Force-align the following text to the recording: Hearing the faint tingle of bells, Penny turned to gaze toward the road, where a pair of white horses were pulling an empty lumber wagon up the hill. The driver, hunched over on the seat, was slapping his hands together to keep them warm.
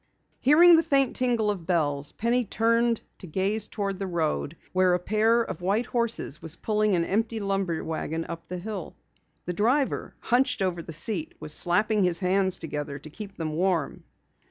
Hearing 0.39 0.77
the 0.77 0.81
faint 0.81 1.15
tingle 1.15 1.51
of 1.51 1.67
bells, 1.67 2.11
Penny 2.13 2.43
turned 2.43 3.01
to 3.19 3.27
gaze 3.27 3.67
toward 3.67 3.99
the 3.99 4.07
road, 4.07 4.57
where 4.73 4.95
a 4.95 4.99
pair 4.99 5.43
of 5.43 5.61
white 5.61 5.85
horses 5.85 6.41
were 6.41 6.49
pulling 6.63 6.95
an 6.95 7.05
empty 7.05 7.39
lumber 7.39 7.83
wagon 7.83 8.25
up 8.27 8.47
the 8.47 8.57
hill. 8.57 8.95
The 9.45 9.53
driver, 9.53 10.15
hunched 10.19 10.63
over 10.63 10.79
on 10.81 10.87
the 10.87 10.91
seat, 10.91 11.35
was 11.39 11.53
slapping 11.53 12.03
his 12.03 12.19
hands 12.19 12.57
together 12.57 12.97
to 12.97 13.11
keep 13.11 13.37
them 13.37 13.53
warm. 13.53 14.03